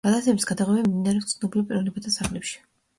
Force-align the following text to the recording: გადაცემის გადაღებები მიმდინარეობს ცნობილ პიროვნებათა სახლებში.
გადაცემის 0.07 0.47
გადაღებები 0.51 0.95
მიმდინარეობს 0.95 1.37
ცნობილ 1.37 1.69
პიროვნებათა 1.71 2.19
სახლებში. 2.21 2.63